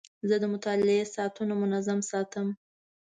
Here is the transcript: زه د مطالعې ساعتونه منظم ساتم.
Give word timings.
زه 0.29 0.35
د 0.39 0.45
مطالعې 0.53 1.11
ساعتونه 1.15 1.53
منظم 1.61 1.99
ساتم. 2.11 2.47